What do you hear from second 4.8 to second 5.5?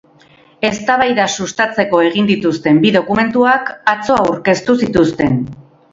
zituzten.